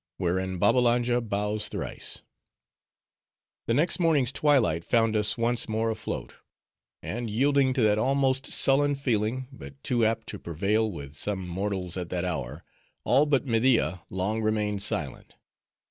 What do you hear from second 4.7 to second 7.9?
found us once more afloat; and yielding to